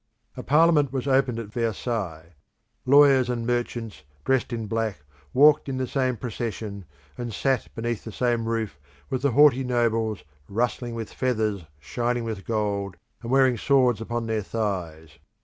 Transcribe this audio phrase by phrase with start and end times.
[0.35, 2.33] A Parliament was opened at Versailles;
[2.87, 6.85] lawyers and merchants dressed in black walked in the same procession,
[7.19, 8.79] and sat beneath the same roof
[9.11, 14.41] with the haughty nobles, rustling with feathers, shining with gold, and wearing swords upon their
[14.41, 15.19] thighs.